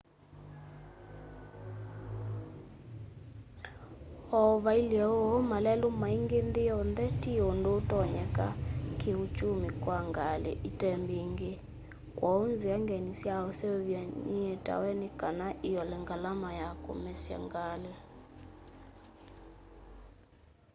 [4.39, 8.47] o vailye uu malelu maingi nthi yonthe ti undu utonyeka
[8.99, 11.51] kii uchumi kwa ngali itembingi
[12.17, 17.93] kwoou nzia ngeni sya useuvya nietawe nikana iole ngalama ya kumesya ngali